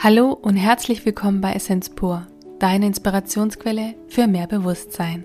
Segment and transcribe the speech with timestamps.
[0.00, 2.24] Hallo und herzlich willkommen bei Essenz pur,
[2.60, 5.24] deine Inspirationsquelle für mehr Bewusstsein.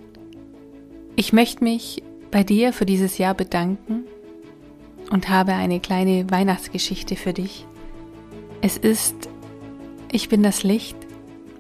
[1.16, 4.06] Ich möchte mich bei dir für dieses Jahr bedanken
[5.12, 7.68] und habe eine kleine Weihnachtsgeschichte für dich.
[8.62, 9.30] Es ist
[10.12, 10.98] Ich bin das Licht,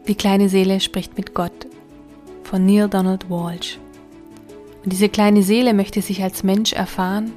[0.08, 1.68] die kleine Seele spricht mit Gott
[2.42, 3.78] von Neil Donald Walsh.
[4.84, 7.32] Und diese kleine Seele möchte sich als Mensch erfahren,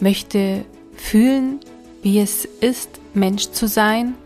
[0.00, 0.64] möchte
[0.96, 1.60] fühlen,
[2.02, 4.16] wie es ist, Mensch zu sein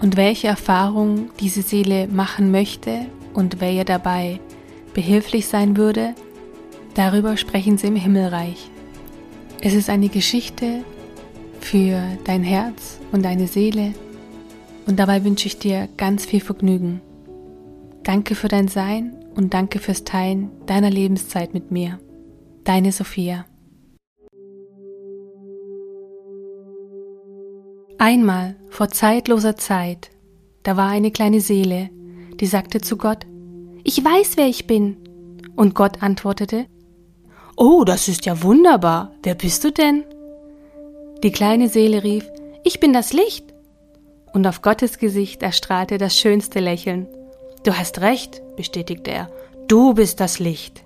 [0.00, 4.40] und welche Erfahrungen diese Seele machen möchte und wer ihr dabei
[4.94, 6.14] behilflich sein würde,
[6.94, 8.70] darüber sprechen sie im Himmelreich.
[9.60, 10.84] Es ist eine Geschichte
[11.60, 13.94] für dein Herz und deine Seele
[14.86, 17.00] und dabei wünsche ich dir ganz viel Vergnügen.
[18.04, 21.98] Danke für dein Sein und danke fürs Teilen deiner Lebenszeit mit mir.
[22.64, 23.46] Deine Sophia.
[27.98, 30.10] Einmal, vor zeitloser Zeit,
[30.64, 31.88] da war eine kleine Seele,
[32.34, 33.24] die sagte zu Gott,
[33.84, 34.96] Ich weiß, wer ich bin.
[35.56, 36.66] Und Gott antwortete,
[37.56, 39.14] Oh, das ist ja wunderbar.
[39.22, 40.04] Wer bist du denn?
[41.22, 42.28] Die kleine Seele rief,
[42.64, 43.54] Ich bin das Licht.
[44.34, 47.08] Und auf Gottes Gesicht erstrahlte das schönste Lächeln.
[47.64, 49.30] Du hast recht, bestätigte er,
[49.68, 50.84] du bist das Licht.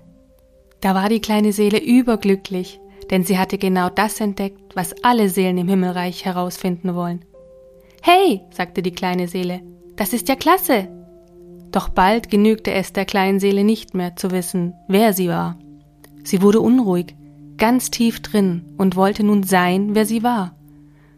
[0.79, 2.79] Da war die kleine Seele überglücklich,
[3.11, 7.25] denn sie hatte genau das entdeckt, was alle Seelen im Himmelreich herausfinden wollen.
[8.01, 9.61] Hey, sagte die kleine Seele,
[9.97, 10.87] das ist ja klasse.
[11.71, 15.59] Doch bald genügte es der kleinen Seele nicht mehr zu wissen, wer sie war.
[16.23, 17.15] Sie wurde unruhig,
[17.57, 20.55] ganz tief drin und wollte nun sein, wer sie war.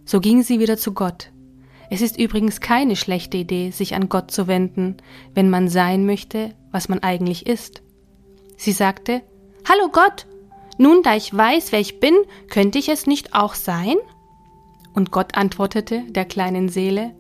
[0.03, 1.31] So ging sie wieder zu Gott.
[1.89, 4.97] Es ist übrigens keine schlechte Idee, sich an Gott zu wenden,
[5.35, 7.83] wenn man sein möchte, was man eigentlich ist.
[8.57, 9.21] Sie sagte,
[9.69, 10.25] Hallo Gott,
[10.77, 12.15] nun, da ich weiß, wer ich bin,
[12.49, 13.95] könnte ich es nicht auch sein?
[14.93, 17.13] Und Gott antwortete der kleinen Seele,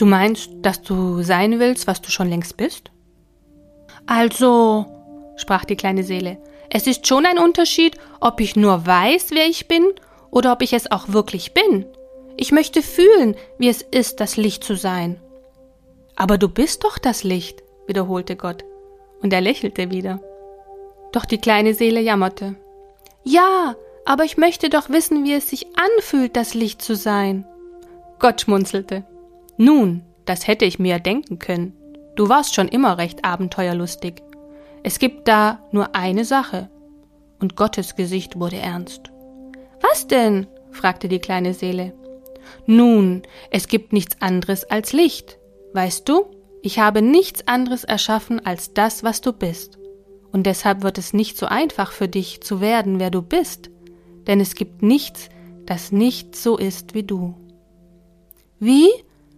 [0.00, 2.90] Du meinst, dass du sein willst, was du schon längst bist?
[4.06, 4.86] Also,
[5.36, 6.38] sprach die kleine Seele,
[6.70, 9.84] es ist schon ein Unterschied, ob ich nur weiß, wer ich bin,
[10.30, 11.84] oder ob ich es auch wirklich bin.
[12.38, 15.20] Ich möchte fühlen, wie es ist, das Licht zu sein.
[16.16, 18.64] Aber du bist doch das Licht, wiederholte Gott,
[19.20, 20.22] und er lächelte wieder.
[21.12, 22.56] Doch die kleine Seele jammerte.
[23.24, 27.46] Ja, aber ich möchte doch wissen, wie es sich anfühlt, das Licht zu sein.
[28.18, 29.04] Gott schmunzelte.
[29.56, 31.76] Nun, das hätte ich mir denken können.
[32.16, 34.22] Du warst schon immer recht abenteuerlustig.
[34.82, 36.70] Es gibt da nur eine Sache.
[37.40, 39.10] Und Gottes Gesicht wurde ernst.
[39.80, 40.46] Was denn?
[40.70, 41.94] fragte die kleine Seele.
[42.66, 45.38] Nun, es gibt nichts anderes als Licht.
[45.72, 46.26] Weißt du,
[46.62, 49.79] ich habe nichts anderes erschaffen als das, was du bist.
[50.32, 53.70] Und deshalb wird es nicht so einfach für dich zu werden, wer du bist,
[54.26, 55.28] denn es gibt nichts,
[55.66, 57.34] das nicht so ist wie du.
[58.58, 58.88] Wie?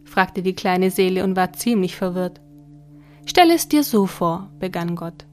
[0.05, 2.41] fragte die kleine Seele und war ziemlich verwirrt.
[3.25, 5.25] Stell es dir so vor, begann Gott.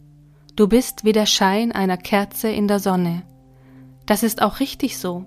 [0.55, 3.23] Du bist wie der Schein einer Kerze in der Sonne.
[4.05, 5.25] Das ist auch richtig so.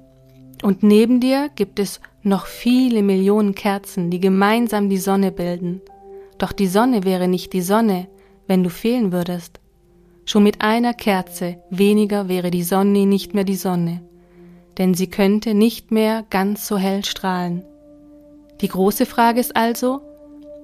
[0.63, 5.81] Und neben dir gibt es noch viele Millionen Kerzen, die gemeinsam die Sonne bilden.
[6.39, 8.09] Doch die Sonne wäre nicht die Sonne,
[8.47, 9.62] wenn du fehlen würdest.
[10.25, 14.03] Schon mit einer Kerze weniger wäre die Sonne nicht mehr die Sonne,
[14.79, 17.65] denn sie könnte nicht mehr ganz so hell strahlen.
[18.61, 20.01] Die große Frage ist also,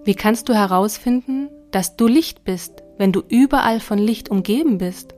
[0.04, 5.14] wie kannst du herausfinden, dass du Licht bist, wenn du überall von Licht umgeben bist?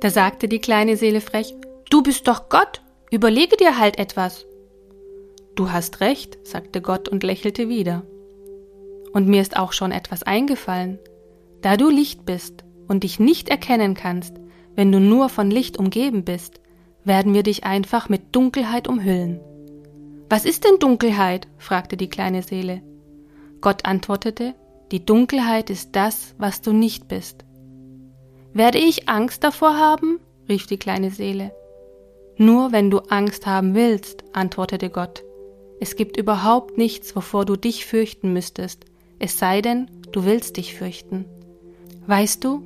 [0.00, 1.54] Da sagte die kleine Seele frech,
[1.88, 4.44] du bist doch Gott, überlege dir halt etwas.
[5.54, 8.02] Du hast recht, sagte Gott und lächelte wieder.
[9.12, 10.98] Und mir ist auch schon etwas eingefallen.
[11.62, 14.34] Da du Licht bist, und dich nicht erkennen kannst,
[14.74, 16.60] wenn du nur von Licht umgeben bist,
[17.04, 19.40] werden wir dich einfach mit Dunkelheit umhüllen.
[20.28, 21.46] Was ist denn Dunkelheit?
[21.58, 22.82] fragte die kleine Seele.
[23.60, 24.54] Gott antwortete,
[24.90, 27.44] die Dunkelheit ist das, was du nicht bist.
[28.52, 30.20] Werde ich Angst davor haben?
[30.48, 31.52] rief die kleine Seele.
[32.36, 35.22] Nur wenn du Angst haben willst, antwortete Gott.
[35.80, 38.84] Es gibt überhaupt nichts, wovor du dich fürchten müsstest,
[39.18, 41.24] es sei denn, du willst dich fürchten.
[42.06, 42.62] Weißt du,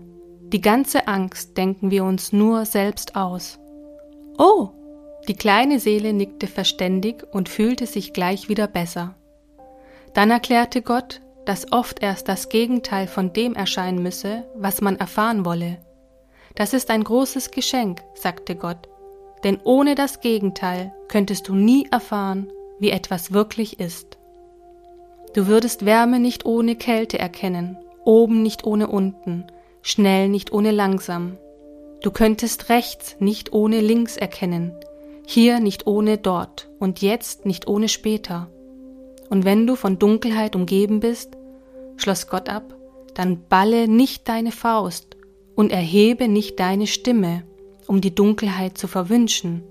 [0.53, 3.59] die ganze Angst denken wir uns nur selbst aus.
[4.39, 4.71] Oh,
[5.29, 9.15] die kleine Seele nickte verständig und fühlte sich gleich wieder besser.
[10.15, 15.45] Dann erklärte Gott, dass oft erst das Gegenteil von dem erscheinen müsse, was man erfahren
[15.45, 15.79] wolle.
[16.55, 18.89] Das ist ein großes Geschenk, sagte Gott,
[19.45, 24.19] denn ohne das Gegenteil könntest du nie erfahren, wie etwas wirklich ist.
[25.35, 29.45] Du würdest Wärme nicht ohne Kälte erkennen, oben nicht ohne unten,
[29.89, 31.39] schnell nicht ohne langsam.
[32.03, 34.73] Du könntest rechts nicht ohne links erkennen,
[35.27, 38.51] hier nicht ohne dort und jetzt nicht ohne später.
[39.31, 41.39] Und wenn du von Dunkelheit umgeben bist,
[41.97, 42.77] schloss Gott ab,
[43.15, 45.17] dann balle nicht deine Faust
[45.57, 47.45] und erhebe nicht deine Stimme,
[47.87, 49.63] um die Dunkelheit zu verwünschen.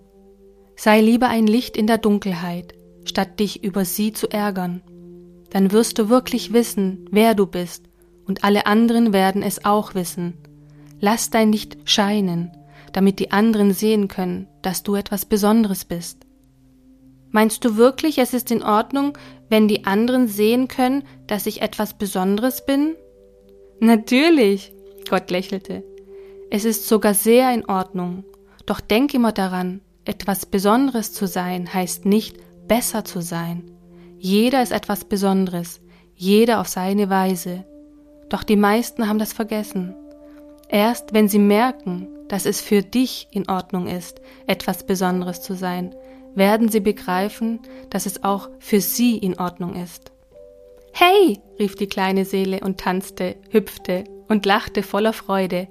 [0.75, 2.73] Sei lieber ein Licht in der Dunkelheit,
[3.03, 4.81] statt dich über sie zu ärgern.
[5.51, 7.86] Dann wirst du wirklich wissen, wer du bist,
[8.27, 10.33] und alle anderen werden es auch wissen.
[10.99, 12.51] Lass dein Licht scheinen,
[12.93, 16.25] damit die anderen sehen können, dass du etwas Besonderes bist.
[17.29, 19.17] Meinst du wirklich, es ist in Ordnung,
[19.49, 22.95] wenn die anderen sehen können, dass ich etwas Besonderes bin?
[23.79, 24.73] Natürlich,
[25.09, 25.83] Gott lächelte.
[26.49, 28.23] Es ist sogar sehr in Ordnung.
[28.65, 32.37] Doch denk immer daran, etwas Besonderes zu sein heißt nicht
[32.67, 33.71] besser zu sein.
[34.17, 35.81] Jeder ist etwas Besonderes,
[36.15, 37.65] jeder auf seine Weise.
[38.29, 39.95] Doch die meisten haben das vergessen.
[40.69, 45.95] Erst wenn sie merken, dass es für dich in Ordnung ist, etwas Besonderes zu sein,
[46.35, 47.59] werden sie begreifen,
[47.89, 50.11] dass es auch für sie in Ordnung ist.
[50.93, 55.67] Hey, rief die kleine Seele und tanzte, hüpfte und lachte voller Freude.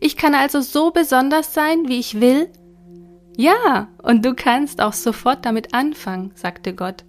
[0.00, 2.50] Ich kann also so besonders sein, wie ich will?
[3.36, 7.04] Ja, und du kannst auch sofort damit anfangen, sagte Gott,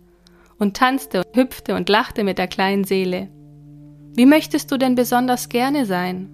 [0.59, 3.29] und tanzte, hüpfte und lachte mit der kleinen Seele.
[4.13, 6.29] Wie möchtest du denn besonders gerne sein?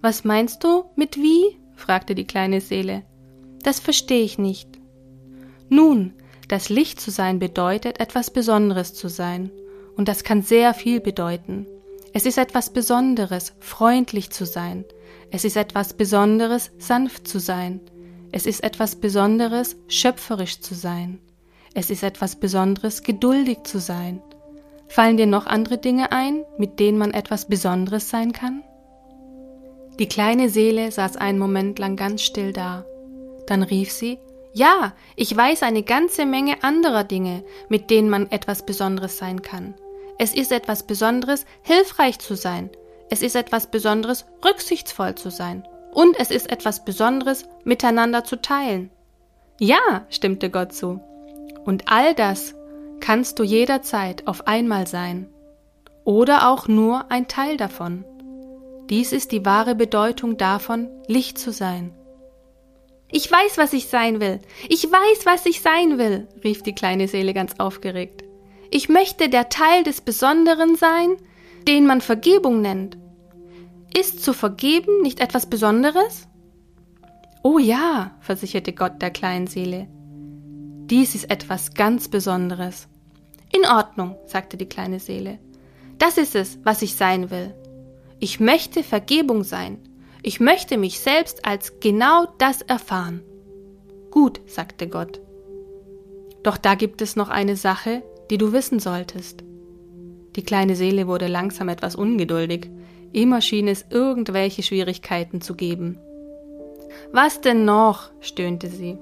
[0.00, 1.58] Was meinst du mit wie?
[1.74, 3.02] fragte die kleine Seele.
[3.62, 4.68] Das verstehe ich nicht.
[5.68, 6.14] Nun,
[6.48, 9.50] das Licht zu sein bedeutet, etwas Besonderes zu sein,
[9.96, 11.66] und das kann sehr viel bedeuten.
[12.12, 14.84] Es ist etwas Besonderes, freundlich zu sein.
[15.30, 17.80] Es ist etwas Besonderes, sanft zu sein.
[18.32, 21.20] Es ist etwas Besonderes, schöpferisch zu sein.
[21.74, 24.22] Es ist etwas Besonderes, geduldig zu sein.
[24.90, 28.64] Fallen dir noch andere Dinge ein, mit denen man etwas Besonderes sein kann?
[30.00, 32.84] Die kleine Seele saß einen Moment lang ganz still da.
[33.46, 34.18] Dann rief sie,
[34.52, 39.74] ja, ich weiß eine ganze Menge anderer Dinge, mit denen man etwas Besonderes sein kann.
[40.18, 42.68] Es ist etwas Besonderes, hilfreich zu sein.
[43.10, 45.68] Es ist etwas Besonderes, rücksichtsvoll zu sein.
[45.92, 48.90] Und es ist etwas Besonderes, miteinander zu teilen.
[49.60, 51.00] Ja, stimmte Gott zu.
[51.64, 52.54] Und all das
[53.00, 55.28] kannst du jederzeit auf einmal sein.
[56.04, 58.04] Oder auch nur ein Teil davon.
[58.88, 61.92] Dies ist die wahre Bedeutung davon, Licht zu sein.
[63.12, 64.40] Ich weiß, was ich sein will.
[64.68, 68.24] Ich weiß, was ich sein will, rief die kleine Seele ganz aufgeregt.
[68.70, 71.16] Ich möchte der Teil des Besonderen sein,
[71.66, 72.98] den man Vergebung nennt.
[73.96, 76.28] Ist zu vergeben nicht etwas Besonderes?
[77.42, 79.88] Oh ja, versicherte Gott der kleinen Seele.
[80.90, 82.88] Dies ist etwas ganz Besonderes.
[83.52, 85.38] In Ordnung, sagte die kleine Seele.
[85.98, 87.54] Das ist es, was ich sein will.
[88.18, 89.78] Ich möchte Vergebung sein.
[90.22, 93.22] Ich möchte mich selbst als genau das erfahren.
[94.10, 95.20] Gut, sagte Gott.
[96.42, 99.44] Doch da gibt es noch eine Sache, die du wissen solltest.
[100.34, 102.68] Die kleine Seele wurde langsam etwas ungeduldig.
[103.12, 105.98] Immer schien es irgendwelche Schwierigkeiten zu geben.
[107.12, 108.10] Was denn noch?
[108.20, 108.98] stöhnte sie.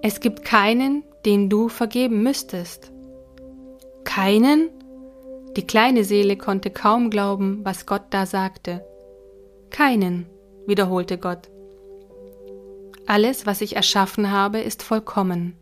[0.00, 2.92] Es gibt keinen, den du vergeben müsstest.
[4.04, 4.70] Keinen?
[5.56, 8.84] Die kleine Seele konnte kaum glauben, was Gott da sagte.
[9.70, 10.26] Keinen,
[10.66, 11.50] wiederholte Gott.
[13.06, 15.56] Alles, was ich erschaffen habe, ist vollkommen.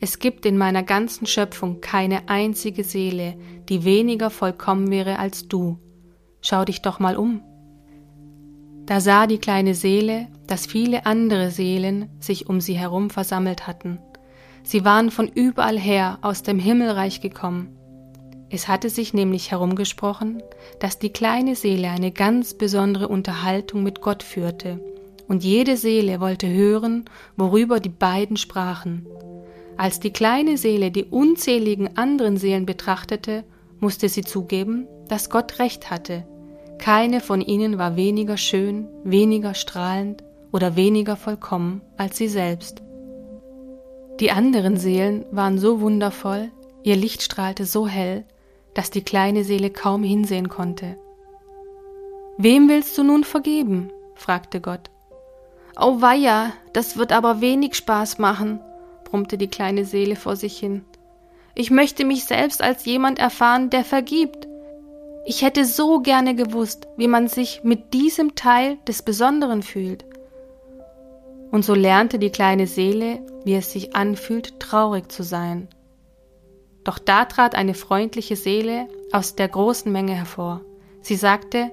[0.00, 3.36] Es gibt in meiner ganzen Schöpfung keine einzige Seele,
[3.68, 5.78] die weniger vollkommen wäre als du.
[6.40, 7.40] Schau dich doch mal um.
[8.84, 13.98] Da sah die kleine Seele, dass viele andere Seelen sich um sie herum versammelt hatten.
[14.62, 17.76] Sie waren von überall her aus dem Himmelreich gekommen.
[18.50, 20.42] Es hatte sich nämlich herumgesprochen,
[20.80, 24.80] dass die kleine Seele eine ganz besondere Unterhaltung mit Gott führte,
[25.28, 27.04] und jede Seele wollte hören,
[27.36, 29.06] worüber die beiden sprachen.
[29.76, 33.44] Als die kleine Seele die unzähligen anderen Seelen betrachtete,
[33.80, 36.26] musste sie zugeben, dass Gott recht hatte.
[36.78, 40.22] Keine von ihnen war weniger schön, weniger strahlend
[40.56, 42.82] oder weniger vollkommen als sie selbst.
[44.20, 46.50] Die anderen Seelen waren so wundervoll,
[46.82, 48.24] ihr Licht strahlte so hell,
[48.72, 50.96] dass die kleine Seele kaum hinsehen konnte.
[52.38, 53.90] Wem willst du nun vergeben?
[54.14, 54.90] fragte Gott.
[55.78, 58.60] Oh weia, das wird aber wenig Spaß machen,
[59.04, 60.86] brummte die kleine Seele vor sich hin.
[61.54, 64.48] Ich möchte mich selbst als jemand erfahren, der vergibt.
[65.26, 70.06] Ich hätte so gerne gewusst, wie man sich mit diesem Teil des Besonderen fühlt.
[71.50, 75.68] Und so lernte die kleine Seele, wie es sich anfühlt, traurig zu sein.
[76.84, 80.60] Doch da trat eine freundliche Seele aus der großen Menge hervor.
[81.00, 81.70] Sie sagte,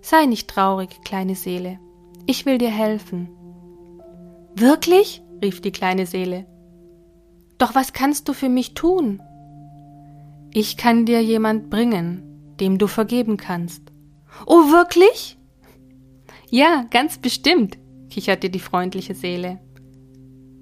[0.00, 1.78] Sei nicht traurig, kleine Seele,
[2.26, 3.28] ich will dir helfen.
[4.54, 5.22] Wirklich?
[5.40, 6.46] rief die kleine Seele.
[7.58, 9.22] Doch was kannst du für mich tun?
[10.52, 13.82] Ich kann dir jemand bringen, dem du vergeben kannst.
[14.46, 15.38] Oh, wirklich?
[16.50, 17.78] Ja, ganz bestimmt,
[18.12, 19.58] kicherte die freundliche Seele.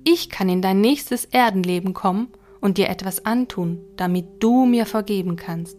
[0.05, 2.29] Ich kann in dein nächstes Erdenleben kommen
[2.61, 5.77] und dir etwas antun, damit du mir vergeben kannst.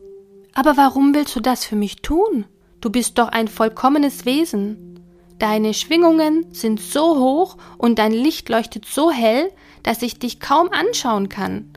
[0.54, 2.46] Aber warum willst du das für mich tun?
[2.82, 5.00] Du bist doch ein vollkommenes Wesen.
[5.40, 9.50] Deine Schwingungen sind so hoch und dein Licht leuchtet so hell,
[9.82, 11.72] dass ich dich kaum anschauen kann.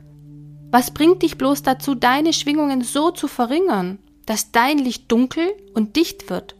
[0.71, 5.95] Was bringt dich bloß dazu, deine Schwingungen so zu verringern, dass dein Licht dunkel und
[5.95, 6.55] dicht wird?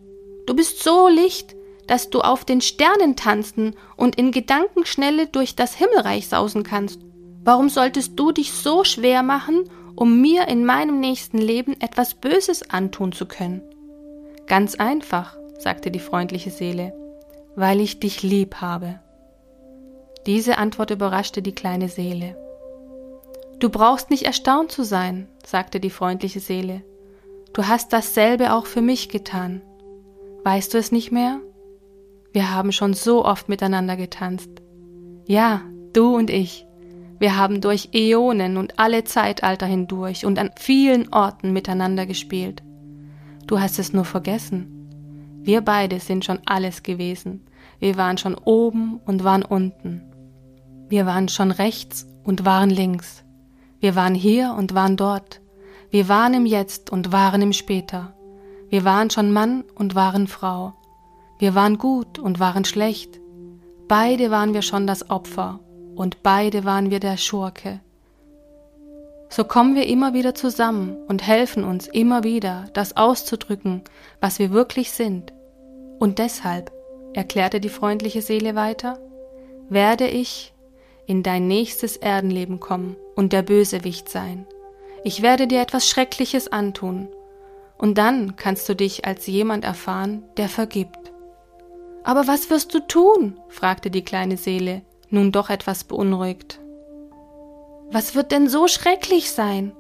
[0.48, 1.56] Du bist so Licht,
[1.88, 7.00] dass du auf den Sternen tanzen und in Gedankenschnelle durch das Himmelreich sausen kannst.
[7.44, 12.70] Warum solltest du dich so schwer machen, um mir in meinem nächsten Leben etwas Böses
[12.70, 13.62] antun zu können?
[14.48, 16.94] Ganz einfach, sagte die freundliche Seele,
[17.56, 19.00] weil ich dich lieb habe.
[20.26, 22.36] Diese Antwort überraschte die kleine Seele.
[23.60, 26.84] Du brauchst nicht erstaunt zu sein, sagte die freundliche Seele.
[27.54, 29.62] Du hast dasselbe auch für mich getan.
[30.44, 31.40] Weißt du es nicht mehr?
[32.36, 34.50] Wir haben schon so oft miteinander getanzt.
[35.26, 35.62] Ja,
[35.94, 36.68] du und ich.
[37.18, 42.62] Wir haben durch Äonen und alle Zeitalter hindurch und an vielen Orten miteinander gespielt.
[43.48, 45.40] Du hast es nur vergessen.
[45.44, 47.46] Wir beide sind schon alles gewesen.
[47.80, 50.02] Wir waren schon oben und waren unten.
[50.90, 53.24] Wir waren schon rechts und waren links.
[53.80, 55.40] Wir waren hier und waren dort.
[55.90, 58.14] Wir waren im Jetzt und waren im Später.
[58.68, 60.74] Wir waren schon Mann und waren Frau.
[61.38, 63.20] Wir waren gut und waren schlecht.
[63.88, 65.60] Beide waren wir schon das Opfer
[65.96, 67.80] und beide waren wir der Schurke.
[69.30, 73.82] So kommen wir immer wieder zusammen und helfen uns immer wieder, das auszudrücken,
[74.22, 75.34] was wir wirklich sind.
[76.00, 76.72] Und deshalb,
[77.14, 79.00] erklärte die freundliche Seele weiter,
[79.70, 80.54] werde ich
[81.06, 84.46] in dein nächstes Erdenleben kommen und der Bösewicht sein.
[85.04, 87.10] Ich werde dir etwas Schreckliches antun,
[87.78, 91.05] und dann kannst du dich als jemand erfahren, der vergibt.
[92.06, 93.40] Aber was wirst du tun?
[93.50, 96.60] fragte die kleine Seele, nun doch etwas beunruhigt.
[97.90, 99.74] Was wird denn so schrecklich sein?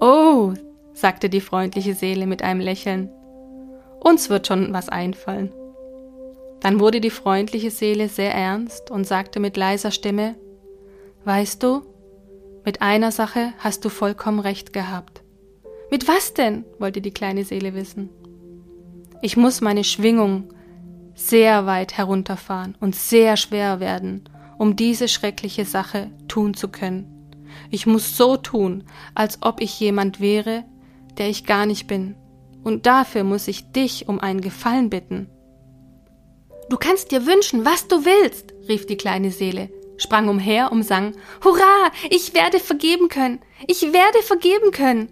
[0.00, 0.54] Oh,
[0.94, 3.10] sagte die freundliche Seele mit einem Lächeln,
[4.00, 5.52] uns wird schon was einfallen.
[6.60, 10.36] Dann wurde die freundliche Seele sehr ernst und sagte mit leiser Stimme,
[11.26, 11.82] Weißt du,
[12.64, 15.22] mit einer Sache hast du vollkommen recht gehabt.
[15.90, 16.64] Mit was denn?
[16.78, 18.08] wollte die kleine Seele wissen.
[19.20, 20.53] Ich muss meine Schwingung
[21.14, 24.24] sehr weit herunterfahren und sehr schwer werden,
[24.58, 27.10] um diese schreckliche Sache tun zu können.
[27.70, 30.64] Ich muss so tun, als ob ich jemand wäre,
[31.18, 32.16] der ich gar nicht bin.
[32.62, 35.28] Und dafür muss ich dich um einen Gefallen bitten.
[36.70, 39.68] Du kannst dir wünschen, was du willst, rief die kleine Seele,
[39.98, 41.12] sprang umher und sang
[41.44, 45.08] Hurra, ich werde vergeben können, ich werde vergeben können.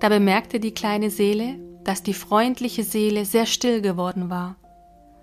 [0.00, 4.56] Da bemerkte die kleine Seele, dass die freundliche Seele sehr still geworden war.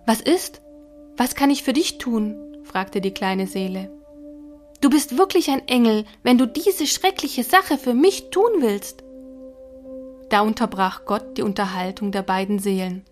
[0.06, 0.62] Was ist?
[1.18, 2.36] Was kann ich für dich tun?
[2.64, 3.92] fragte die kleine Seele.
[4.82, 9.04] Du bist wirklich ein Engel, wenn du diese schreckliche Sache für mich tun willst.
[10.30, 13.04] Da unterbrach Gott die Unterhaltung der beiden Seelen.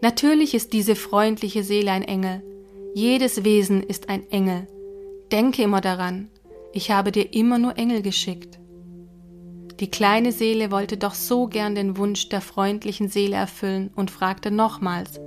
[0.00, 2.42] Natürlich ist diese freundliche Seele ein Engel.
[2.94, 4.66] Jedes Wesen ist ein Engel.
[5.30, 6.30] Denke immer daran,
[6.72, 8.58] ich habe dir immer nur Engel geschickt.
[9.78, 14.50] Die kleine Seele wollte doch so gern den Wunsch der freundlichen Seele erfüllen und fragte
[14.50, 15.20] nochmals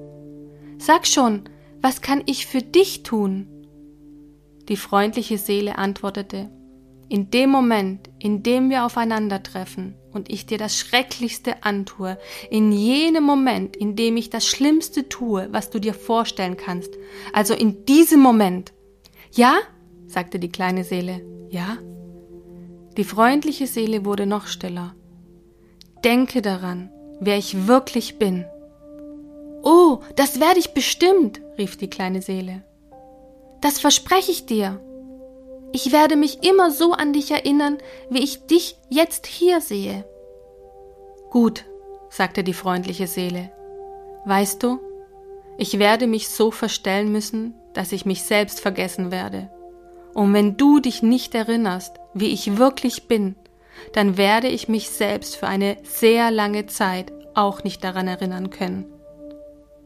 [0.82, 1.44] Sag schon,
[1.80, 3.46] was kann ich für dich tun?
[4.68, 6.50] Die freundliche Seele antwortete,
[7.08, 12.18] in dem Moment, in dem wir aufeinandertreffen und ich dir das Schrecklichste antue,
[12.50, 16.96] in jenem Moment, in dem ich das Schlimmste tue, was du dir vorstellen kannst,
[17.32, 18.74] also in diesem Moment.
[19.34, 19.60] Ja?
[20.08, 21.22] sagte die kleine Seele.
[21.52, 21.78] Ja?
[22.98, 24.96] Die freundliche Seele wurde noch stiller.
[26.04, 28.46] Denke daran, wer ich wirklich bin.
[29.64, 32.64] Oh, das werde ich bestimmt, rief die kleine Seele.
[33.62, 34.80] Das verspreche ich dir.
[35.72, 37.78] Ich werde mich immer so an dich erinnern,
[38.10, 40.04] wie ich dich jetzt hier sehe.
[41.30, 41.66] Gut,
[42.10, 43.52] sagte die freundliche Seele.
[44.26, 44.80] Weißt du,
[45.58, 49.50] ich werde mich so verstellen müssen, dass ich mich selbst vergessen werde.
[50.14, 53.36] Und wenn du dich nicht erinnerst, wie ich wirklich bin,
[53.94, 58.92] dann werde ich mich selbst für eine sehr lange Zeit auch nicht daran erinnern können.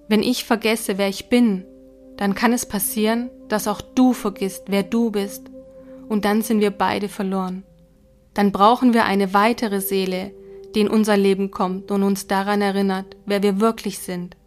[0.08, 1.66] Wenn ich vergesse, wer ich bin,
[2.18, 5.52] dann kann es passieren, dass auch du vergisst, wer du bist,
[6.08, 7.64] und dann sind wir beide verloren.
[8.34, 10.32] Dann brauchen wir eine weitere Seele,
[10.76, 14.38] die in unser Leben kommt und uns daran erinnert, wer wir wirklich sind.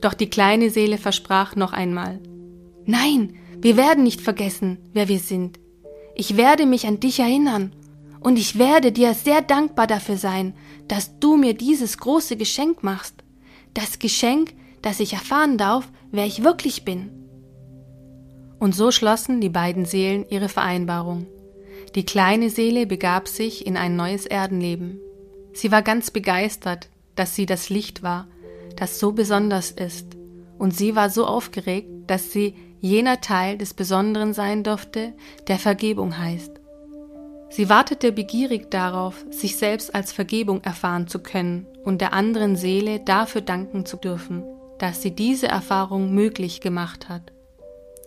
[0.00, 2.20] Doch die kleine Seele versprach noch einmal,
[2.86, 5.58] Nein, wir werden nicht vergessen, wer wir sind.
[6.14, 7.74] Ich werde mich an dich erinnern,
[8.20, 10.54] und ich werde dir sehr dankbar dafür sein,
[10.86, 13.23] dass du mir dieses große Geschenk machst.
[13.74, 17.10] Das Geschenk, dass ich erfahren darf, wer ich wirklich bin.
[18.58, 21.26] Und so schlossen die beiden Seelen ihre Vereinbarung.
[21.94, 25.00] Die kleine Seele begab sich in ein neues Erdenleben.
[25.52, 28.28] Sie war ganz begeistert, dass sie das Licht war,
[28.76, 30.16] das so besonders ist,
[30.58, 35.14] und sie war so aufgeregt, dass sie jener Teil des Besonderen sein durfte,
[35.48, 36.60] der Vergebung heißt.
[37.54, 42.98] Sie wartete begierig darauf, sich selbst als Vergebung erfahren zu können und der anderen Seele
[42.98, 44.42] dafür danken zu dürfen,
[44.80, 47.32] dass sie diese Erfahrung möglich gemacht hat.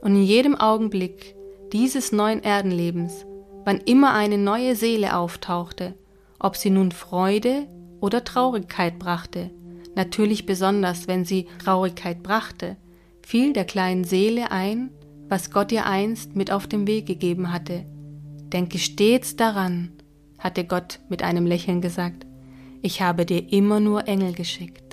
[0.01, 1.34] Und in jedem Augenblick
[1.72, 3.25] dieses neuen Erdenlebens,
[3.63, 5.94] wann immer eine neue Seele auftauchte,
[6.39, 7.68] ob sie nun Freude
[8.01, 9.50] oder Traurigkeit brachte,
[9.96, 12.75] natürlich besonders wenn sie Traurigkeit brachte,
[13.25, 14.89] fiel der kleinen Seele ein,
[15.30, 17.86] was Gott ihr einst mit auf den Weg gegeben hatte.
[18.54, 19.92] Denke stets daran,
[20.39, 22.25] hatte Gott mit einem Lächeln gesagt,
[22.82, 24.87] ich habe dir immer nur Engel geschickt.